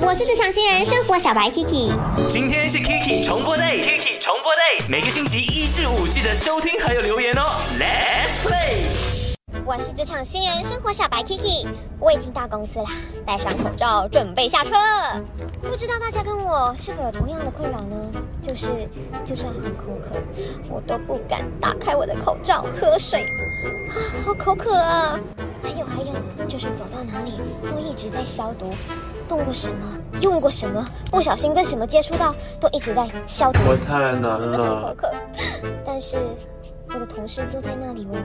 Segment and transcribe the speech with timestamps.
[0.00, 1.92] 我是职场新人生活小白 Kiki。
[2.28, 7.42] 今天是 Kiki 重播 day，Kiki 重播 day，每个星期一至五记得收听还有留言哦。
[7.78, 8.82] Let's play。
[9.64, 11.68] 我是职场新人生活小白 Kiki，
[12.00, 12.90] 我已经到公司啦，
[13.24, 14.72] 戴上口罩准备下车。
[15.62, 17.96] 不知道大家跟我是否有同样的困扰呢？
[18.42, 18.88] 就是
[19.24, 20.18] 就算很口渴，
[20.68, 23.94] 我都不敢打开我的口罩喝水啊，
[24.26, 25.18] 好口渴啊！
[25.62, 28.70] 还有还有，就是走到哪里都一直在消毒，
[29.34, 33.58] 动过什么，用过什么，不小心跟什么接触到，都一直在消毒。
[33.66, 34.94] 我太难真的很口了。
[34.94, 35.12] 渴，
[35.84, 36.16] 但是
[36.88, 38.22] 我的同事坐在那里问，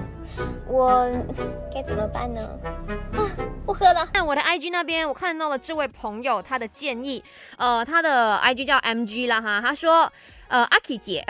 [0.67, 1.09] 我
[1.73, 2.41] 该怎么办呢？
[3.17, 3.25] 啊，
[3.65, 4.07] 不喝了。
[4.13, 7.23] 在我的 IG 那边，我看到了这位朋友他的建议，
[7.57, 10.07] 呃，他的 IG 叫 MG 啦哈，他说。
[10.49, 11.23] 呃，阿 K 姐，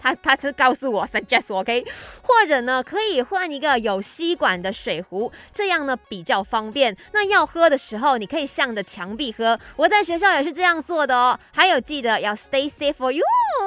[0.00, 1.84] 她她是告诉我 suggest 我 OK，
[2.22, 6.94] 或者呢可以换一个有吸管的水壶，这样呢比较方便。
[7.12, 9.58] 那要喝的时候，你可以向着墙壁喝。
[9.76, 11.38] 我在学校也是这样做的哦。
[11.54, 13.24] 还有记得要 stay safe for you，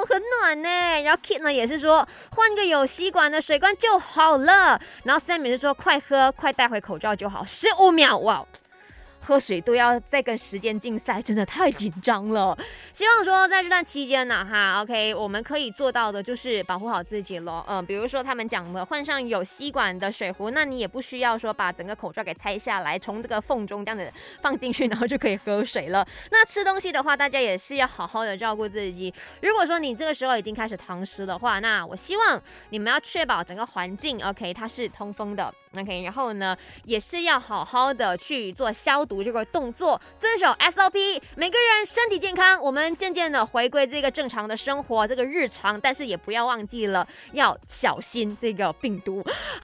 [0.08, 0.68] 很暖呢。
[1.02, 4.78] 然后 Kit 呢也是说换个有吸管的水罐就好了。
[5.04, 8.44] 然后 Sam 也是说快喝，快带回口罩就好，十五秒哇。
[9.24, 12.56] 喝水都要再跟时间竞赛，真的太紧张了。
[12.92, 17.64] 希望说在这段期间呢，哈，OK，我们可以做到的就是保护好自己咯。
[17.66, 26.06] 嗯，比如说他们讲的换上有吸管的水壶，那你也不需要说把整个口罩给拆下来，从这个缝中这样子放进去，然后就可以喝水了。
[26.30, 29.12] 那吃东西的话，大家也是要好好的照顾自己。
[29.40, 49.24] 如果说你这个时候已经开始堂食的话，那我希望你们要确保整个环境 OK 它是通风的 OK，然后呢也是要好好的去做消毒这个动作，遵守 SOP，每个人身体健康，我们渐渐的回归这个正常的生活，这个日常，但是也不要忘记了要小心这个病毒。